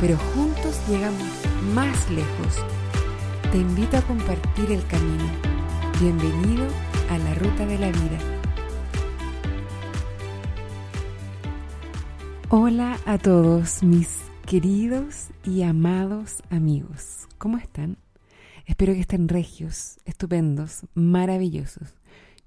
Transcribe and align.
pero 0.00 0.16
juntos 0.16 0.80
llegamos 0.88 1.28
más 1.74 2.10
lejos. 2.10 2.64
Te 3.52 3.58
invito 3.58 3.98
a 3.98 4.02
compartir 4.02 4.72
el 4.72 4.84
camino. 4.86 5.24
Bienvenido 6.00 6.66
a 7.10 7.18
la 7.18 7.34
ruta 7.34 7.66
de 7.66 7.78
la 7.78 7.88
vida. 7.88 8.18
Hola 12.48 12.98
a 13.04 13.18
todos 13.18 13.82
mis 13.82 14.18
queridos 14.46 15.28
y 15.44 15.62
amados 15.62 16.42
amigos. 16.48 17.28
¿Cómo 17.36 17.58
están? 17.58 17.98
Espero 18.66 18.94
que 18.94 19.00
estén 19.00 19.28
regios, 19.28 19.98
estupendos, 20.06 20.80
maravillosos. 20.94 21.94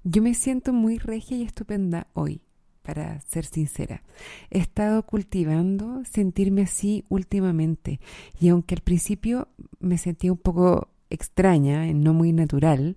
Yo 0.02 0.22
me 0.22 0.34
siento 0.34 0.72
muy 0.72 0.98
regia 0.98 1.36
y 1.36 1.42
estupenda 1.42 2.08
hoy, 2.14 2.40
para 2.84 3.20
ser 3.22 3.46
sincera. 3.46 4.02
He 4.50 4.58
estado 4.58 5.02
cultivando 5.04 6.02
sentirme 6.04 6.62
así 6.62 7.04
últimamente 7.08 7.98
y 8.38 8.48
aunque 8.50 8.74
al 8.74 8.82
principio 8.82 9.48
me 9.80 9.98
sentía 9.98 10.30
un 10.30 10.38
poco 10.38 10.88
extraña, 11.10 11.86
no 11.92 12.12
muy 12.12 12.32
natural, 12.32 12.96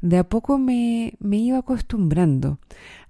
de 0.00 0.18
a 0.18 0.28
poco 0.28 0.58
me, 0.58 1.14
me 1.18 1.38
iba 1.38 1.58
acostumbrando. 1.58 2.58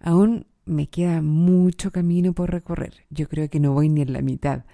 Aún 0.01 0.47
me 0.65 0.87
queda 0.87 1.21
mucho 1.21 1.91
camino 1.91 2.33
por 2.33 2.51
recorrer. 2.51 3.05
Yo 3.11 3.29
creo 3.29 3.51
que 3.51 3.61
no 3.61 3.73
voy 3.73 3.89
ni 3.89 4.01
en 4.01 4.13
la 4.13 4.23
mitad, 4.23 4.65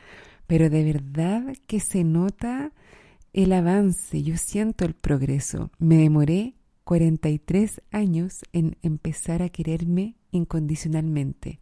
pero 0.47 0.70
de 0.70 0.84
verdad 0.84 1.55
que 1.66 1.80
se 1.80 2.05
nota 2.05 2.72
el 3.32 3.53
avance, 3.53 4.22
yo 4.22 4.36
siento 4.36 4.84
el 4.84 4.94
progreso. 4.94 5.70
Me 5.78 5.97
demoré 5.97 6.55
43 6.84 7.82
años 7.91 8.41
en 8.53 8.77
empezar 8.82 9.42
a 9.42 9.48
quererme 9.48 10.16
incondicionalmente, 10.31 11.61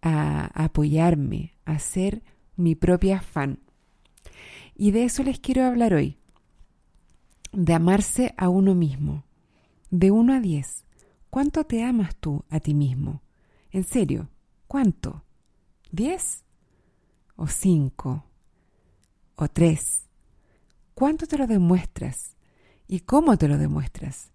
a 0.00 0.64
apoyarme, 0.64 1.54
a 1.64 1.78
ser 1.78 2.22
mi 2.56 2.74
propia 2.74 3.20
fan. 3.20 3.60
Y 4.74 4.90
de 4.90 5.04
eso 5.04 5.22
les 5.22 5.38
quiero 5.38 5.64
hablar 5.64 5.94
hoy, 5.94 6.18
de 7.52 7.74
amarse 7.74 8.34
a 8.36 8.48
uno 8.48 8.74
mismo, 8.74 9.24
de 9.90 10.10
1 10.10 10.34
a 10.34 10.40
10. 10.40 10.84
¿Cuánto 11.30 11.64
te 11.64 11.82
amas 11.82 12.16
tú 12.16 12.44
a 12.50 12.60
ti 12.60 12.74
mismo? 12.74 13.22
En 13.70 13.84
serio, 13.84 14.28
¿cuánto? 14.66 15.24
¿10? 15.92 16.42
¿O 17.36 17.46
5? 17.46 18.24
¿O 19.36 19.48
3? 19.48 20.08
¿Cuánto 20.94 21.26
te 21.26 21.38
lo 21.38 21.46
demuestras? 21.46 22.36
¿Y 22.86 23.00
cómo 23.00 23.36
te 23.38 23.48
lo 23.48 23.56
demuestras? 23.56 24.30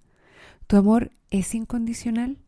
¿Tu 0.66 0.76
amor 0.76 1.12
es 1.30 1.54
incondicional? 1.56 2.40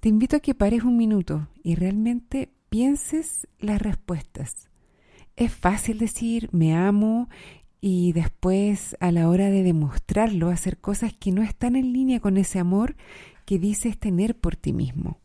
Te 0.00 0.08
invito 0.08 0.36
a 0.36 0.40
que 0.40 0.54
pares 0.54 0.82
un 0.82 0.96
minuto 0.96 1.48
y 1.62 1.74
realmente 1.74 2.50
pienses 2.70 3.46
las 3.58 3.82
respuestas. 3.82 4.70
Es 5.36 5.52
fácil 5.52 5.98
decir 5.98 6.48
me 6.52 6.74
amo 6.74 7.28
y 7.82 8.12
después 8.12 8.96
a 9.00 9.12
la 9.12 9.28
hora 9.28 9.50
de 9.50 9.62
demostrarlo 9.62 10.48
hacer 10.48 10.78
cosas 10.78 11.12
que 11.12 11.32
no 11.32 11.42
están 11.42 11.76
en 11.76 11.92
línea 11.92 12.18
con 12.18 12.38
ese 12.38 12.58
amor 12.58 12.96
que 13.44 13.58
dices 13.58 13.98
tener 13.98 14.38
por 14.38 14.56
ti 14.56 14.72
mismo. 14.72 15.18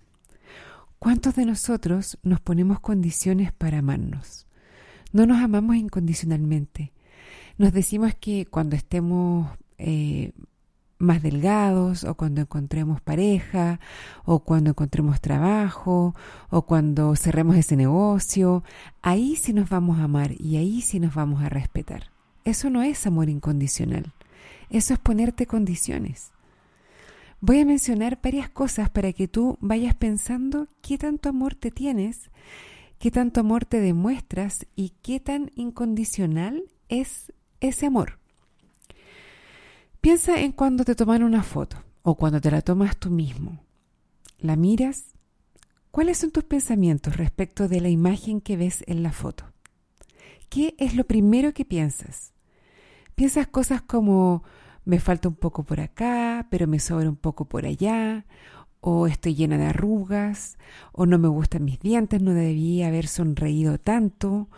¿Cuántos 0.99 1.35
de 1.35 1.45
nosotros 1.45 2.17
nos 2.21 2.41
ponemos 2.41 2.81
condiciones 2.81 3.53
para 3.53 3.77
amarnos? 3.77 4.45
No 5.13 5.25
nos 5.25 5.37
amamos 5.41 5.77
incondicionalmente. 5.77 6.91
Nos 7.57 7.71
decimos 7.71 8.13
que 8.15 8.45
cuando 8.45 8.75
estemos 8.75 9.57
eh, 9.77 10.33
más 10.97 11.21
delgados 11.21 12.03
o 12.03 12.15
cuando 12.15 12.41
encontremos 12.41 13.01
pareja 13.01 13.79
o 14.23 14.39
cuando 14.39 14.71
encontremos 14.71 15.19
trabajo 15.21 16.15
o 16.49 16.61
cuando 16.63 17.15
cerremos 17.15 17.57
ese 17.57 17.75
negocio, 17.75 18.63
ahí 19.01 19.35
sí 19.35 19.53
nos 19.53 19.69
vamos 19.69 19.99
a 19.99 20.03
amar 20.03 20.31
y 20.39 20.57
ahí 20.57 20.81
sí 20.81 20.99
nos 20.99 21.13
vamos 21.13 21.43
a 21.43 21.49
respetar. 21.49 22.11
Eso 22.43 22.69
no 22.69 22.83
es 22.83 23.05
amor 23.07 23.29
incondicional, 23.29 24.13
eso 24.69 24.93
es 24.93 24.99
ponerte 24.99 25.47
condiciones. 25.47 26.31
Voy 27.41 27.59
a 27.59 27.65
mencionar 27.65 28.19
varias 28.23 28.49
cosas 28.49 28.89
para 28.89 29.11
que 29.13 29.27
tú 29.27 29.57
vayas 29.59 29.95
pensando 29.95 30.67
qué 30.81 30.97
tanto 30.97 31.29
amor 31.29 31.53
te 31.53 31.69
tienes, 31.69 32.31
qué 32.97 33.11
tanto 33.11 33.41
amor 33.41 33.65
te 33.65 33.81
demuestras 33.81 34.65
y 34.75 34.93
qué 35.01 35.19
tan 35.19 35.51
incondicional 35.55 36.63
es 36.87 37.33
ese 37.59 37.85
amor. 37.85 38.19
Piensa 40.05 40.39
en 40.39 40.51
cuando 40.51 40.85
te 40.85 40.93
toman 40.93 41.23
una 41.23 41.41
foto 41.41 41.77
o 42.03 42.13
cuando 42.13 42.39
te 42.39 42.51
la 42.51 42.61
tomas 42.61 42.95
tú 42.95 43.09
mismo. 43.09 43.63
¿La 44.37 44.55
miras? 44.55 45.15
¿Cuáles 45.89 46.19
son 46.19 46.29
tus 46.29 46.43
pensamientos 46.43 47.17
respecto 47.17 47.67
de 47.67 47.81
la 47.81 47.89
imagen 47.89 48.39
que 48.39 48.55
ves 48.55 48.83
en 48.85 49.01
la 49.01 49.11
foto? 49.11 49.45
¿Qué 50.47 50.75
es 50.77 50.93
lo 50.93 51.05
primero 51.05 51.55
que 51.55 51.65
piensas? 51.65 52.33
¿Piensas 53.15 53.47
cosas 53.47 53.81
como 53.81 54.43
me 54.83 54.99
falta 54.99 55.27
un 55.27 55.33
poco 55.33 55.63
por 55.63 55.79
acá, 55.79 56.45
pero 56.51 56.67
me 56.67 56.77
sobra 56.77 57.09
un 57.09 57.15
poco 57.15 57.45
por 57.45 57.65
allá? 57.65 58.27
¿O 58.81 59.07
estoy 59.07 59.33
llena 59.33 59.57
de 59.57 59.65
arrugas? 59.65 60.59
¿O 60.91 61.07
no 61.07 61.17
me 61.17 61.29
gustan 61.29 61.65
mis 61.65 61.79
dientes, 61.79 62.21
no 62.21 62.35
debía 62.35 62.89
haber 62.89 63.07
sonreído 63.07 63.79
tanto? 63.79 64.49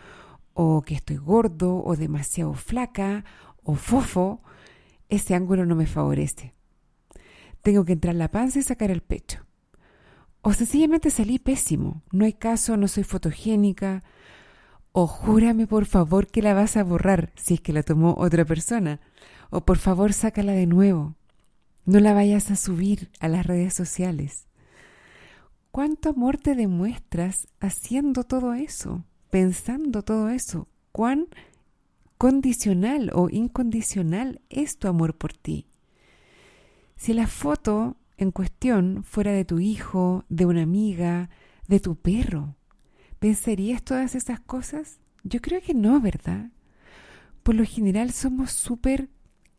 ¿O 0.52 0.82
que 0.82 0.94
estoy 0.94 1.16
gordo 1.16 1.82
o 1.82 1.96
demasiado 1.96 2.52
flaca? 2.52 3.24
¿O 3.62 3.76
fofo? 3.76 4.42
Ese 5.08 5.34
ángulo 5.34 5.66
no 5.66 5.74
me 5.74 5.86
favorece. 5.86 6.54
Tengo 7.62 7.84
que 7.84 7.92
entrar 7.92 8.14
la 8.14 8.30
panza 8.30 8.58
y 8.58 8.62
sacar 8.62 8.90
el 8.90 9.02
pecho. 9.02 9.44
O 10.42 10.52
sencillamente 10.52 11.10
salí 11.10 11.38
pésimo. 11.38 12.02
No 12.12 12.24
hay 12.24 12.32
caso, 12.32 12.76
no 12.76 12.88
soy 12.88 13.04
fotogénica. 13.04 14.04
O 14.92 15.06
júrame 15.06 15.66
por 15.66 15.86
favor 15.86 16.28
que 16.28 16.42
la 16.42 16.54
vas 16.54 16.76
a 16.76 16.84
borrar 16.84 17.32
si 17.36 17.54
es 17.54 17.60
que 17.60 17.72
la 17.72 17.82
tomó 17.82 18.14
otra 18.18 18.44
persona. 18.44 19.00
O 19.50 19.62
por 19.62 19.78
favor 19.78 20.12
sácala 20.12 20.52
de 20.52 20.66
nuevo. 20.66 21.16
No 21.84 22.00
la 22.00 22.12
vayas 22.12 22.50
a 22.50 22.56
subir 22.56 23.10
a 23.18 23.28
las 23.28 23.46
redes 23.46 23.74
sociales. 23.74 24.46
¿Cuánto 25.70 26.10
amor 26.10 26.38
te 26.38 26.54
demuestras 26.54 27.48
haciendo 27.60 28.24
todo 28.24 28.54
eso? 28.54 29.04
Pensando 29.30 30.02
todo 30.02 30.30
eso. 30.30 30.68
¿Cuán 30.92 31.28
condicional 32.18 33.10
o 33.14 33.30
incondicional 33.30 34.42
es 34.50 34.76
tu 34.78 34.88
amor 34.88 35.16
por 35.16 35.32
ti. 35.32 35.68
Si 36.96 37.14
la 37.14 37.28
foto 37.28 37.96
en 38.16 38.32
cuestión 38.32 39.04
fuera 39.04 39.30
de 39.30 39.44
tu 39.44 39.60
hijo, 39.60 40.24
de 40.28 40.44
una 40.44 40.62
amiga, 40.62 41.30
de 41.68 41.78
tu 41.78 41.94
perro, 41.94 42.56
¿pensarías 43.20 43.84
todas 43.84 44.16
esas 44.16 44.40
cosas? 44.40 44.98
Yo 45.22 45.40
creo 45.40 45.60
que 45.62 45.74
no, 45.74 46.00
¿verdad? 46.00 46.50
Por 47.44 47.54
lo 47.54 47.64
general 47.64 48.10
somos 48.10 48.50
súper 48.50 49.08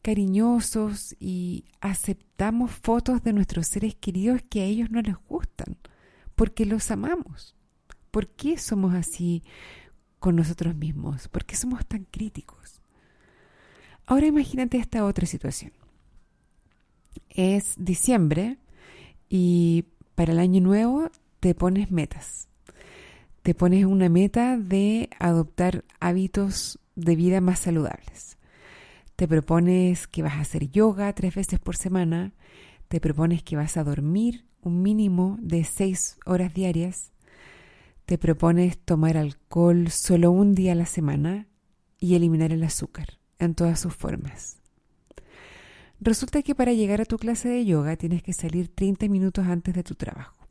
cariñosos 0.01 1.15
y 1.19 1.65
aceptamos 1.79 2.71
fotos 2.71 3.23
de 3.23 3.31
nuestros 3.31 3.67
seres 3.67 3.95
queridos 3.95 4.41
que 4.49 4.61
a 4.61 4.65
ellos 4.65 4.91
no 4.91 5.01
les 5.01 5.15
gustan, 5.27 5.77
porque 6.35 6.65
los 6.65 6.91
amamos. 6.91 7.55
¿Por 8.11 8.27
qué 8.27 8.57
somos 8.57 8.93
así 8.95 9.43
con 10.19 10.35
nosotros 10.35 10.75
mismos? 10.75 11.27
¿Por 11.27 11.45
qué 11.45 11.55
somos 11.55 11.85
tan 11.85 12.05
críticos? 12.05 12.81
Ahora 14.05 14.27
imagínate 14.27 14.77
esta 14.77 15.05
otra 15.05 15.25
situación. 15.25 15.71
Es 17.29 17.75
diciembre 17.77 18.57
y 19.29 19.85
para 20.15 20.33
el 20.33 20.39
año 20.39 20.61
nuevo 20.61 21.09
te 21.39 21.55
pones 21.55 21.91
metas. 21.91 22.47
Te 23.43 23.53
pones 23.53 23.85
una 23.85 24.09
meta 24.09 24.57
de 24.57 25.09
adoptar 25.19 25.85
hábitos 25.99 26.79
de 26.95 27.15
vida 27.15 27.39
más 27.39 27.59
saludables. 27.59 28.37
Te 29.15 29.27
propones 29.27 30.07
que 30.07 30.23
vas 30.23 30.33
a 30.33 30.41
hacer 30.41 30.69
yoga 30.71 31.13
tres 31.13 31.35
veces 31.35 31.59
por 31.59 31.75
semana. 31.75 32.33
Te 32.87 32.99
propones 32.99 33.43
que 33.43 33.55
vas 33.55 33.77
a 33.77 33.83
dormir 33.83 34.45
un 34.61 34.81
mínimo 34.81 35.37
de 35.41 35.63
seis 35.63 36.17
horas 36.25 36.53
diarias 36.53 37.11
te 38.09 38.17
propones 38.17 38.79
tomar 38.79 39.17
alcohol 39.17 39.91
solo 39.91 40.31
un 40.31 40.55
día 40.55 40.71
a 40.71 40.75
la 40.75 40.87
semana 40.87 41.47
y 41.99 42.15
eliminar 42.15 42.51
el 42.51 42.63
azúcar 42.63 43.19
en 43.37 43.53
todas 43.53 43.79
sus 43.79 43.93
formas. 43.93 44.57
Resulta 45.99 46.41
que 46.41 46.55
para 46.55 46.73
llegar 46.73 47.01
a 47.01 47.05
tu 47.05 47.19
clase 47.19 47.49
de 47.49 47.63
yoga 47.65 47.97
tienes 47.97 48.23
que 48.23 48.33
salir 48.33 48.67
30 48.73 49.09
minutos 49.09 49.45
antes 49.45 49.75
de 49.75 49.83
tu 49.83 49.93
trabajo. 49.93 50.47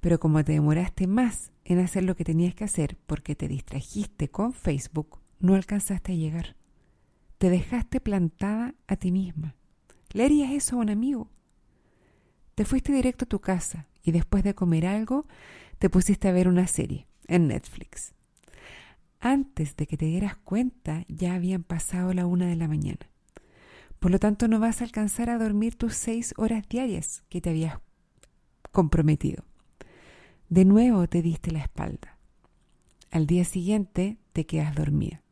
Pero 0.00 0.18
como 0.18 0.42
te 0.42 0.50
demoraste 0.50 1.06
más 1.06 1.52
en 1.64 1.78
hacer 1.78 2.02
lo 2.02 2.16
que 2.16 2.24
tenías 2.24 2.56
que 2.56 2.64
hacer 2.64 2.98
porque 3.06 3.36
te 3.36 3.46
distrajiste 3.46 4.28
con 4.28 4.52
Facebook 4.52 5.20
no 5.38 5.54
alcanzaste 5.54 6.10
a 6.10 6.16
llegar. 6.16 6.56
Te 7.38 7.50
dejaste 7.50 8.00
plantada 8.00 8.74
a 8.88 8.96
ti 8.96 9.12
misma. 9.12 9.54
¿Le 10.12 10.24
harías 10.24 10.50
eso 10.50 10.74
a 10.74 10.80
un 10.80 10.90
amigo? 10.90 11.30
Te 12.56 12.64
fuiste 12.64 12.92
directo 12.92 13.26
a 13.26 13.28
tu 13.28 13.38
casa 13.38 13.86
y 14.02 14.10
después 14.10 14.42
de 14.42 14.56
comer 14.56 14.86
algo 14.86 15.28
te 15.78 15.90
pusiste 15.90 16.28
a 16.28 16.32
ver 16.32 16.48
una 16.48 16.66
serie 16.66 17.06
en 17.28 17.48
Netflix. 17.48 18.14
Antes 19.20 19.76
de 19.76 19.86
que 19.86 19.96
te 19.96 20.06
dieras 20.06 20.36
cuenta 20.36 21.04
ya 21.08 21.34
habían 21.34 21.62
pasado 21.62 22.12
la 22.12 22.26
una 22.26 22.46
de 22.46 22.56
la 22.56 22.68
mañana. 22.68 23.10
Por 23.98 24.10
lo 24.10 24.18
tanto 24.18 24.46
no 24.48 24.60
vas 24.60 24.80
a 24.80 24.84
alcanzar 24.84 25.30
a 25.30 25.38
dormir 25.38 25.74
tus 25.74 25.94
seis 25.94 26.34
horas 26.36 26.68
diarias 26.68 27.24
que 27.28 27.40
te 27.40 27.50
habías 27.50 27.78
comprometido. 28.72 29.44
De 30.48 30.64
nuevo 30.64 31.08
te 31.08 31.22
diste 31.22 31.50
la 31.50 31.60
espalda. 31.60 32.18
Al 33.10 33.26
día 33.26 33.44
siguiente 33.44 34.18
te 34.32 34.46
quedas 34.46 34.74
dormida 34.74 35.22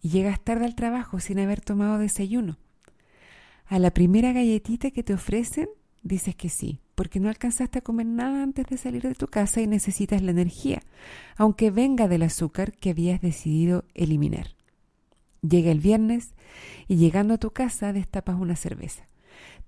y 0.00 0.10
llegas 0.10 0.40
tarde 0.40 0.64
al 0.64 0.74
trabajo 0.74 1.20
sin 1.20 1.38
haber 1.38 1.60
tomado 1.60 1.98
desayuno. 1.98 2.58
A 3.66 3.78
la 3.78 3.90
primera 3.92 4.32
galletita 4.32 4.90
que 4.90 5.02
te 5.02 5.14
ofrecen 5.14 5.68
dices 6.02 6.34
que 6.34 6.48
sí, 6.48 6.80
porque 7.00 7.18
no 7.18 7.30
alcanzaste 7.30 7.78
a 7.78 7.80
comer 7.80 8.04
nada 8.04 8.42
antes 8.42 8.66
de 8.66 8.76
salir 8.76 9.00
de 9.00 9.14
tu 9.14 9.26
casa 9.26 9.62
y 9.62 9.66
necesitas 9.66 10.20
la 10.20 10.32
energía, 10.32 10.82
aunque 11.38 11.70
venga 11.70 12.08
del 12.08 12.22
azúcar 12.22 12.74
que 12.74 12.90
habías 12.90 13.22
decidido 13.22 13.86
eliminar. 13.94 14.48
Llega 15.40 15.70
el 15.70 15.80
viernes 15.80 16.34
y 16.88 16.96
llegando 16.96 17.32
a 17.32 17.38
tu 17.38 17.52
casa 17.52 17.94
destapas 17.94 18.38
una 18.38 18.54
cerveza. 18.54 19.08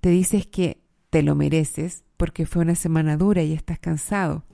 Te 0.02 0.10
dices 0.10 0.46
que 0.46 0.82
te 1.08 1.22
lo 1.22 1.34
mereces 1.34 2.04
porque 2.18 2.44
fue 2.44 2.64
una 2.64 2.74
semana 2.74 3.16
dura 3.16 3.42
y 3.42 3.54
estás 3.54 3.78
cansado. 3.78 4.44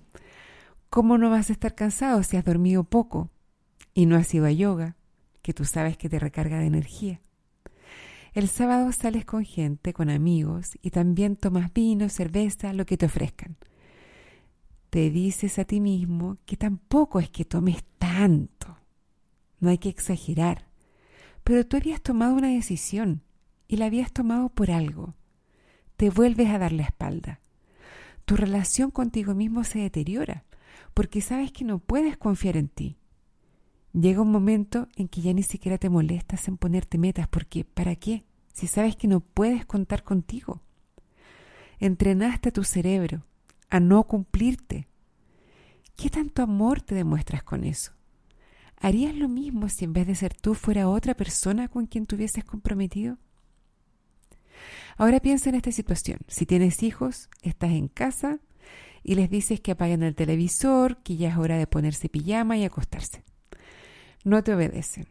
¿Cómo 0.89 1.19
no 1.19 1.31
vas 1.31 1.51
a 1.51 1.55
estar 1.55 1.75
cansado 1.75 2.23
si 2.23 2.37
has 2.37 2.45
dormido 2.45 2.85
poco 2.85 3.29
y 3.93 4.07
no 4.07 4.15
has 4.15 4.33
ido 4.33 4.47
a 4.47 4.53
yoga, 4.53 4.95
que 5.43 5.53
tú 5.53 5.65
sabes 5.65 5.97
que 5.97 6.09
te 6.09 6.21
recarga 6.21 6.61
de 6.61 6.67
energía? 6.67 7.21
El 8.35 8.49
sábado 8.49 8.93
sales 8.93 9.25
con 9.25 9.45
gente, 9.45 9.93
con 9.93 10.11
amigos, 10.11 10.79
y 10.83 10.91
también 10.91 11.37
tomas 11.37 11.73
vino, 11.73 12.09
cerveza, 12.09 12.73
lo 12.73 12.87
que 12.87 12.97
te 12.97 13.07
ofrezcan. 13.07 13.57
Te 14.91 15.11
dices 15.11 15.59
a 15.59 15.65
ti 15.65 15.81
mismo 15.81 16.39
que 16.47 16.57
tampoco 16.57 17.21
es 17.21 17.31
que 17.31 17.45
tomes 17.45 17.85
tanto. 17.99 18.79
No 19.61 19.71
hay 19.71 19.79
que 19.79 19.89
exagerar. 19.89 20.69
Pero 21.45 21.67
tú 21.67 21.77
habías 21.77 22.01
tomado 22.01 22.35
una 22.35 22.49
decisión 22.49 23.23
y 23.67 23.77
la 23.77 23.87
habías 23.87 24.13
tomado 24.13 24.49
por 24.49 24.71
algo. 24.71 25.15
Te 25.97 26.11
vuelves 26.11 26.49
a 26.49 26.59
dar 26.59 26.73
la 26.73 26.85
espalda. 26.85 27.41
Tu 28.25 28.37
relación 28.37 28.91
contigo 28.91 29.35
mismo 29.35 29.65
se 29.65 29.79
deteriora 29.79 30.45
porque 30.95 31.21
sabes 31.21 31.53
que 31.53 31.65
no 31.65 31.79
puedes 31.79 32.17
confiar 32.17 32.57
en 32.57 32.69
ti. 32.69 32.98
Llega 33.93 34.23
un 34.23 34.31
momento 34.31 34.88
en 34.96 35.08
que 35.08 35.23
ya 35.23 35.32
ni 35.32 35.43
siquiera 35.43 35.79
te 35.79 35.88
molestas 35.88 36.46
en 36.49 36.56
ponerte 36.56 36.99
metas 36.99 37.29
porque 37.29 37.64
¿para 37.64 37.96
qué? 37.96 38.25
Si 38.52 38.67
sabes 38.67 38.96
que 38.96 39.08
no 39.08 39.20
puedes 39.20 39.64
contar 39.64 40.05
contigo. 40.05 40.61
Entrenaste 41.79 42.50
a 42.50 42.52
tu 42.52 42.64
cerebro 42.64 43.25
a 43.70 43.81
no 43.81 44.05
cumplirte. 44.05 44.88
¿Qué 45.96 46.11
tanto 46.11 46.43
amor 46.43 46.81
te 46.81 46.94
demuestras 46.94 47.43
con 47.43 47.64
eso? 47.64 47.93
¿Harías 48.76 49.14
lo 49.14 49.29
mismo 49.29 49.69
si 49.69 49.85
en 49.85 49.93
vez 49.93 50.06
de 50.06 50.14
ser 50.14 50.34
tú 50.34 50.55
fuera 50.55 50.88
otra 50.88 51.14
persona 51.14 51.69
con 51.69 51.87
quien 51.87 52.06
te 52.06 52.14
hubieses 52.14 52.44
comprometido? 52.44 53.19
Ahora 54.96 55.20
piensa 55.20 55.49
en 55.49 55.56
esta 55.56 55.73
situación. 55.73 56.20
Si 56.29 56.46
tienes 56.46 56.82
hijos, 56.82 57.29
estás 57.43 57.70
en 57.70 57.88
casa 57.88 58.38
y 59.02 59.14
les 59.14 59.31
dices 59.31 59.61
que 59.61 59.73
apaguen 59.73 60.02
el 60.02 60.14
televisor, 60.14 61.02
que 61.02 61.17
ya 61.17 61.31
es 61.31 61.37
hora 61.37 61.56
de 61.56 61.67
ponerse 61.67 62.08
pijama 62.08 62.56
y 62.56 62.64
acostarse. 62.64 63.25
No 64.29 64.45
te 64.45 64.53
obedecen. 64.53 65.07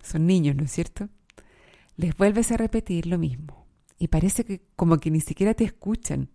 Son 0.00 0.26
niños, 0.26 0.54
¿no 0.54 0.62
es 0.62 0.70
cierto? 0.70 1.08
Les 1.96 2.16
vuelves 2.16 2.52
a 2.52 2.56
repetir 2.56 3.06
lo 3.06 3.18
mismo 3.18 3.66
y 3.98 4.06
parece 4.06 4.44
que 4.44 4.62
como 4.76 4.98
que 4.98 5.10
ni 5.10 5.20
siquiera 5.20 5.54
te 5.54 5.64
escuchan. 5.64 6.30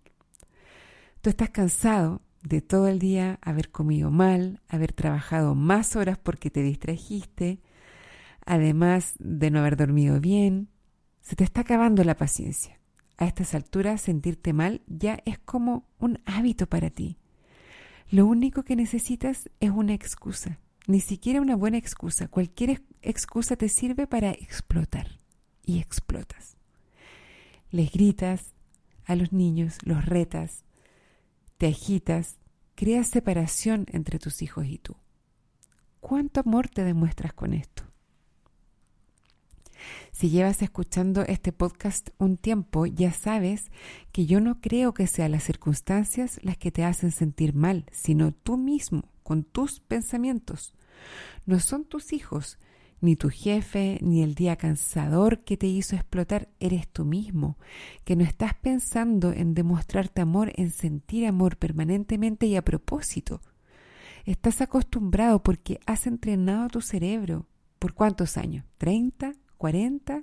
Tú 1.22 1.30
estás 1.30 1.50
cansado 1.52 2.22
de 2.44 2.62
todo 2.62 2.90
el 2.90 3.00
día 3.00 3.40
haber 3.42 3.72
comido 3.72 4.12
mal, 4.12 4.62
haber 4.68 4.92
trabajado 4.92 5.56
más 5.56 5.96
horas 5.96 6.18
porque 6.18 6.50
te 6.50 6.62
distrajiste, 6.62 7.62
además 8.46 9.14
de 9.20 9.50
no 9.50 9.60
haber 9.60 9.78
dormido 9.78 10.20
bien. 10.20 10.68
Se 11.22 11.38
te 11.38 11.46
está 11.46 11.62
acabando 11.62 12.04
la 12.04 12.18
paciencia 12.18 12.82
a 13.18 13.28
estas 13.28 13.56
alturas 13.56 14.02
sentirte 14.02 14.52
mal 14.52 14.82
ya 14.88 15.22
es 15.24 15.40
como 15.40 15.88
un 16.00 16.20
hábito 16.26 16.68
para 16.68 16.90
ti. 16.90 17.18
Lo 18.10 18.26
único 18.26 18.64
que 18.64 18.76
necesitas 18.76 19.50
es 19.62 19.70
una 19.70 19.94
excusa, 19.94 20.60
ni 20.90 21.02
siquiera 21.02 21.40
una 21.40 21.56
buena 21.56 21.78
excusa. 21.78 22.28
Cualquier 22.28 22.82
excusa 23.04 23.56
te 23.56 23.70
sirve 23.70 24.08
para 24.08 24.32
explotar 24.32 25.20
y 25.64 25.78
explotas. 25.78 26.58
Les 27.70 27.92
gritas 27.92 28.56
a 29.06 29.16
los 29.16 29.32
niños, 29.32 29.78
los 29.84 30.04
retas, 30.04 30.64
te 31.60 31.68
agitas, 31.68 32.40
creas 32.74 33.08
separación 33.08 33.86
entre 33.92 34.18
tus 34.18 34.42
hijos 34.42 34.66
y 34.66 34.80
tú. 34.80 34.98
¿Cuánto 36.00 36.40
amor 36.40 36.70
te 36.70 36.84
demuestras 36.84 37.34
con 37.34 37.54
esto? 37.54 37.84
Si 40.12 40.32
llevas 40.32 40.64
escuchando 40.64 41.22
este 41.22 41.52
podcast 41.52 42.10
un 42.18 42.36
tiempo, 42.36 42.88
ya 42.88 43.14
sabes 43.14 43.70
que 44.12 44.26
yo 44.26 44.40
no 44.40 44.60
creo 44.60 44.96
que 44.96 45.06
sean 45.06 45.34
las 45.34 45.44
circunstancias 45.44 46.40
las 46.42 46.58
que 46.58 46.72
te 46.72 46.84
hacen 46.84 47.12
sentir 47.12 47.54
mal, 47.54 47.86
sino 47.92 48.32
tú 48.32 48.58
mismo, 48.58 49.04
con 49.22 49.44
tus 49.44 49.82
pensamientos. 49.82 50.74
No 51.46 51.60
son 51.60 51.86
tus 51.86 52.14
hijos, 52.14 52.58
ni 53.02 53.16
tu 53.16 53.30
jefe, 53.30 54.00
ni 54.02 54.22
el 54.24 54.36
día 54.36 54.58
cansador 54.58 55.40
que 55.40 55.58
te 55.58 55.68
hizo 55.68 55.96
explotar, 55.96 56.50
eres 56.60 56.88
tú 56.88 57.06
mismo, 57.06 57.58
que 58.04 58.16
no 58.16 58.24
estás 58.24 58.54
pensando 58.54 59.32
en 59.32 59.54
demostrarte 59.54 60.22
amor, 60.22 60.52
en 60.56 60.72
sentir 60.72 61.26
amor 61.26 61.58
permanentemente 61.58 62.46
y 62.46 62.56
a 62.56 62.64
propósito. 62.64 63.42
Estás 64.26 64.62
acostumbrado 64.62 65.42
porque 65.42 65.80
has 65.86 66.08
entrenado 66.08 66.68
tu 66.68 66.82
cerebro. 66.82 67.48
¿Por 67.80 67.94
cuántos 67.94 68.38
años? 68.38 68.66
¿30? 68.80 69.36
40 69.58 70.22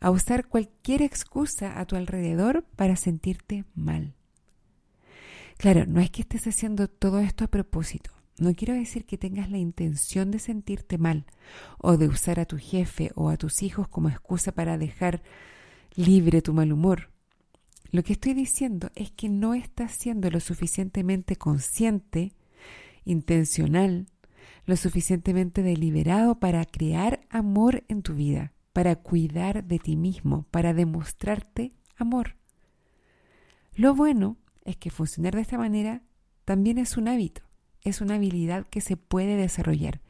a 0.00 0.10
usar 0.10 0.46
cualquier 0.46 1.02
excusa 1.02 1.78
a 1.78 1.84
tu 1.84 1.96
alrededor 1.96 2.64
para 2.76 2.96
sentirte 2.96 3.64
mal. 3.74 4.14
Claro, 5.56 5.86
no 5.86 6.00
es 6.00 6.10
que 6.10 6.22
estés 6.22 6.46
haciendo 6.46 6.88
todo 6.88 7.18
esto 7.18 7.44
a 7.44 7.48
propósito. 7.48 8.10
No 8.38 8.54
quiero 8.54 8.74
decir 8.74 9.04
que 9.04 9.18
tengas 9.18 9.50
la 9.50 9.58
intención 9.58 10.30
de 10.30 10.38
sentirte 10.38 10.96
mal 10.96 11.26
o 11.78 11.96
de 11.96 12.06
usar 12.06 12.38
a 12.38 12.44
tu 12.44 12.56
jefe 12.56 13.10
o 13.14 13.30
a 13.30 13.36
tus 13.36 13.62
hijos 13.62 13.88
como 13.88 14.08
excusa 14.08 14.52
para 14.52 14.78
dejar 14.78 15.22
libre 15.96 16.42
tu 16.42 16.54
mal 16.54 16.72
humor. 16.72 17.10
Lo 17.90 18.02
que 18.04 18.12
estoy 18.12 18.34
diciendo 18.34 18.90
es 18.94 19.10
que 19.10 19.28
no 19.28 19.54
estás 19.54 19.92
siendo 19.92 20.30
lo 20.30 20.40
suficientemente 20.40 21.36
consciente, 21.36 22.34
intencional 23.04 24.06
lo 24.68 24.76
suficientemente 24.76 25.62
deliberado 25.62 26.38
para 26.40 26.62
crear 26.66 27.22
amor 27.30 27.84
en 27.88 28.02
tu 28.02 28.14
vida, 28.14 28.52
para 28.74 28.96
cuidar 28.96 29.64
de 29.64 29.78
ti 29.78 29.96
mismo, 29.96 30.46
para 30.50 30.74
demostrarte 30.74 31.72
amor. 31.96 32.36
Lo 33.74 33.94
bueno 33.94 34.36
es 34.66 34.76
que 34.76 34.90
funcionar 34.90 35.34
de 35.34 35.40
esta 35.40 35.56
manera 35.56 36.02
también 36.44 36.76
es 36.76 36.98
un 36.98 37.08
hábito, 37.08 37.47
es 37.88 38.00
una 38.00 38.16
habilidad 38.16 38.66
que 38.66 38.80
se 38.80 38.96
puede 38.96 39.36
desarrollar 39.36 40.00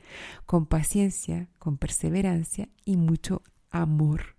con 0.47 0.66
paciencia, 0.66 1.49
con 1.58 1.76
perseverancia 1.76 2.68
y 2.85 2.97
mucho 2.97 3.42
amor. 3.70 4.37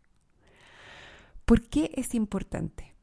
¿Por 1.46 1.68
qué 1.68 1.92
es 1.96 2.14
importante? 2.16 2.96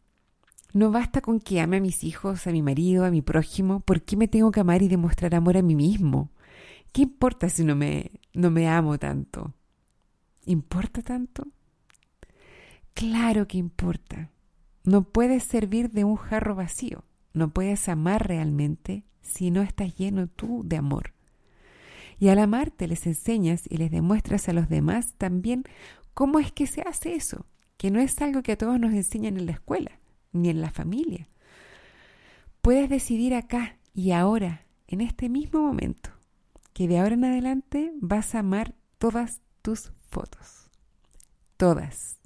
No 0.73 0.90
basta 0.90 1.21
con 1.21 1.40
que 1.40 1.61
ame 1.61 1.78
a 1.78 1.81
mis 1.81 2.05
hijos, 2.05 2.47
a 2.47 2.52
mi 2.52 2.62
marido, 2.62 3.05
a 3.05 3.11
mi 3.11 3.23
prójimo. 3.23 3.81
¿Por 3.81 4.02
qué 4.02 4.16
me 4.16 4.28
tengo 4.28 4.50
que 4.50 4.61
amar 4.61 4.83
y 4.83 4.88
demostrar 4.88 5.35
amor 5.35 5.57
a 5.57 5.62
mí 5.62 5.75
mismo? 5.75 6.31
¿Qué 6.93 7.02
importa 7.02 7.49
si 7.49 7.64
no 7.64 7.75
me, 7.75 8.11
no 8.35 8.50
me 8.50 8.69
amo 8.69 8.99
tanto? 8.99 9.55
¿Importa 10.45 11.02
tanto? 11.02 11.49
Claro 12.95 13.49
que 13.49 13.59
importa. 13.59 14.31
No 14.85 15.02
puedes 15.02 15.45
servir 15.45 15.90
de 15.90 16.05
un 16.05 16.16
jarro 16.16 16.55
vacío. 16.55 17.05
No 17.33 17.50
puedes 17.50 17.88
amar 17.88 18.28
realmente 18.28 19.06
si 19.26 19.50
no 19.50 19.62
estás 19.62 19.95
lleno 19.97 20.28
tú 20.28 20.62
de 20.64 20.76
amor. 20.76 21.12
Y 22.18 22.28
al 22.28 22.38
amarte 22.38 22.88
les 22.88 23.06
enseñas 23.06 23.64
y 23.68 23.76
les 23.76 23.90
demuestras 23.90 24.49
a 24.49 24.52
los 24.52 24.68
demás 24.68 25.14
también 25.18 25.64
cómo 26.14 26.38
es 26.38 26.50
que 26.52 26.66
se 26.66 26.83
hace 26.83 27.14
eso, 27.14 27.47
que 27.76 27.90
no 27.90 28.00
es 28.00 28.21
algo 28.23 28.42
que 28.42 28.52
a 28.52 28.59
todos 28.59 28.80
nos 28.80 28.95
enseñan 28.95 29.37
en 29.37 29.47
la 29.47 29.52
escuela, 29.52 30.00
ni 30.33 30.49
en 30.49 30.61
la 30.61 30.71
familia. 30.71 31.28
Puedes 32.62 32.88
decidir 32.88 33.35
acá 33.35 33.76
y 33.92 34.12
ahora, 34.12 34.66
en 34.88 35.00
este 35.00 35.28
mismo 35.28 35.61
momento, 35.61 36.11
que 36.73 36.88
de 36.88 36.99
ahora 36.99 37.14
en 37.14 37.25
adelante 37.25 37.92
vas 38.00 38.35
a 38.35 38.40
amar 38.40 38.75
todas 38.99 39.40
tus 39.62 39.92
fotos. 40.09 40.71
Todas. 41.56 42.18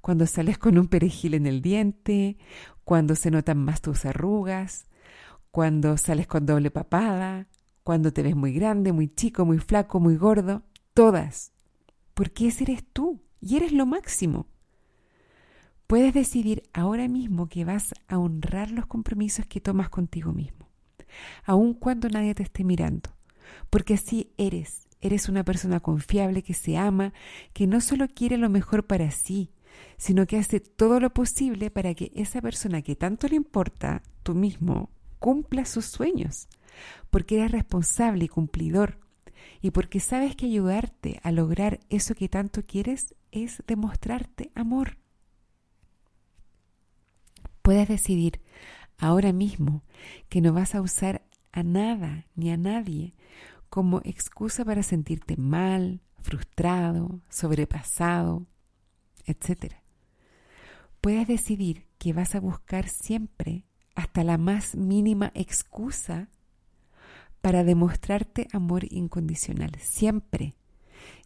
Cuando 0.00 0.26
sales 0.26 0.58
con 0.58 0.78
un 0.78 0.88
perejil 0.88 1.34
en 1.34 1.46
el 1.46 1.62
diente, 1.62 2.38
cuando 2.84 3.14
se 3.14 3.30
notan 3.30 3.58
más 3.58 3.80
tus 3.80 4.04
arrugas, 4.04 4.86
cuando 5.52 5.98
sales 5.98 6.26
con 6.26 6.46
doble 6.46 6.70
papada, 6.70 7.46
cuando 7.84 8.12
te 8.12 8.22
ves 8.22 8.34
muy 8.34 8.54
grande, 8.54 8.92
muy 8.92 9.08
chico, 9.14 9.44
muy 9.44 9.58
flaco, 9.58 10.00
muy 10.00 10.16
gordo. 10.16 10.62
todas, 10.94 11.52
porque 12.14 12.48
ese 12.48 12.64
eres 12.64 12.84
tú 12.92 13.22
y 13.40 13.56
eres 13.56 13.72
lo 13.72 13.86
máximo. 13.86 14.46
Puedes 15.86 16.14
decidir 16.14 16.62
ahora 16.72 17.06
mismo 17.06 17.48
que 17.48 17.64
vas 17.64 17.94
a 18.08 18.18
honrar 18.18 18.70
los 18.70 18.86
compromisos 18.86 19.46
que 19.46 19.60
tomas 19.60 19.90
contigo 19.90 20.32
mismo, 20.32 20.68
aun 21.44 21.74
cuando 21.74 22.08
nadie 22.08 22.34
te 22.34 22.42
esté 22.42 22.64
mirando, 22.64 23.10
porque 23.70 23.94
así 23.94 24.32
eres. 24.38 24.88
Eres 25.02 25.28
una 25.28 25.44
persona 25.44 25.80
confiable 25.80 26.42
que 26.42 26.54
se 26.54 26.76
ama, 26.76 27.12
que 27.52 27.66
no 27.66 27.80
solo 27.80 28.06
quiere 28.08 28.38
lo 28.38 28.48
mejor 28.48 28.86
para 28.86 29.10
sí, 29.10 29.50
sino 29.98 30.26
que 30.26 30.38
hace 30.38 30.60
todo 30.60 31.00
lo 31.00 31.12
posible 31.12 31.70
para 31.70 31.92
que 31.94 32.12
esa 32.14 32.40
persona 32.40 32.82
que 32.82 32.96
tanto 32.96 33.26
le 33.28 33.36
importa, 33.36 34.02
tú 34.22 34.34
mismo, 34.34 34.90
cumpla 35.22 35.64
sus 35.64 35.86
sueños, 35.86 36.48
porque 37.10 37.36
eres 37.36 37.52
responsable 37.52 38.24
y 38.24 38.28
cumplidor, 38.28 38.98
y 39.60 39.70
porque 39.70 40.00
sabes 40.00 40.34
que 40.34 40.46
ayudarte 40.46 41.20
a 41.22 41.30
lograr 41.30 41.78
eso 41.88 42.14
que 42.14 42.28
tanto 42.28 42.66
quieres 42.66 43.14
es 43.30 43.62
demostrarte 43.66 44.50
amor 44.54 44.98
puedes 47.62 47.88
decidir 47.88 48.42
ahora 48.98 49.32
mismo 49.32 49.82
que 50.28 50.40
no 50.40 50.52
vas 50.52 50.74
a 50.74 50.82
usar 50.82 51.22
a 51.52 51.62
nada 51.62 52.26
ni 52.34 52.50
a 52.50 52.56
nadie 52.56 53.14
como 53.70 54.00
excusa 54.04 54.64
para 54.64 54.82
sentirte 54.82 55.36
mal, 55.36 56.02
frustrado, 56.20 57.20
sobrepasado, 57.30 58.46
etc. 59.24 59.74
Puedes 61.00 61.26
decidir 61.26 61.86
que 61.98 62.12
vas 62.12 62.34
a 62.34 62.40
buscar 62.40 62.88
siempre 62.88 63.64
hasta 63.94 64.24
la 64.24 64.38
más 64.38 64.74
mínima 64.74 65.32
excusa 65.34 66.28
para 67.40 67.64
demostrarte 67.64 68.48
amor 68.52 68.84
incondicional, 68.90 69.72
siempre. 69.80 70.54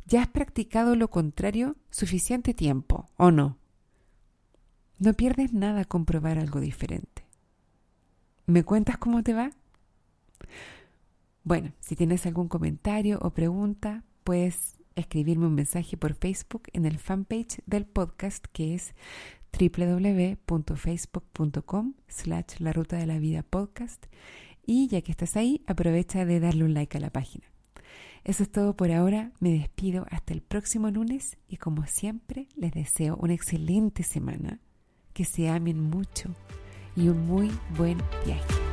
Ya 0.07 0.23
has 0.23 0.29
practicado 0.29 0.97
lo 0.97 1.09
contrario 1.11 1.77
suficiente 1.91 2.55
tiempo, 2.55 3.09
¿o 3.17 3.31
no? 3.31 3.59
No 4.99 5.13
pierdes 5.15 5.53
nada 5.53 5.85
con 5.85 6.07
probar 6.07 6.39
algo 6.39 6.61
diferente. 6.61 7.27
¿Me 8.47 8.65
cuentas 8.65 8.97
cómo 8.97 9.23
te 9.23 9.35
va? 9.35 9.51
Bueno, 11.45 11.73
si 11.81 11.97
tienes 11.97 12.25
algún 12.27 12.49
comentario 12.49 13.19
o 13.21 13.31
pregunta, 13.31 14.05
puedes 14.25 14.77
escribirme 14.95 15.47
un 15.47 15.55
mensaje 15.55 15.97
por 15.97 16.15
Facebook 16.15 16.63
en 16.73 16.87
el 16.87 16.99
fanpage 16.99 17.61
del 17.67 17.85
podcast 17.85 18.47
que 18.53 18.75
es 18.75 18.95
www.facebook.com 19.59 21.95
slash 22.09 22.61
la 22.61 22.73
ruta 22.73 22.97
de 22.97 23.07
la 23.07 23.19
vida 23.19 23.43
podcast 23.43 24.07
y 24.65 24.89
ya 24.89 25.01
que 25.01 25.13
estás 25.13 25.37
ahí 25.37 25.63
aprovecha 25.67 26.25
de 26.25 26.41
darle 26.41 26.65
un 26.65 26.75
like 26.75 26.99
a 26.99 27.01
la 27.01 27.11
página. 27.11 27.47
Eso 28.25 28.43
es 28.43 28.51
todo 28.51 28.75
por 28.75 28.91
ahora, 28.91 29.31
me 29.39 29.53
despido 29.53 30.07
hasta 30.11 30.35
el 30.35 30.43
próximo 30.43 30.91
lunes 30.91 31.39
y 31.49 31.59
como 31.59 31.87
siempre 31.87 32.49
les 32.57 32.73
deseo 32.73 33.17
una 33.17 33.35
excelente 33.35 34.03
semana 34.03 34.59
que 35.13 35.25
se 35.25 35.49
amen 35.49 35.81
mucho 35.81 36.35
y 36.97 37.09
un 37.09 37.25
muy 37.27 37.53
buen 37.77 37.99
viaje. 38.25 38.66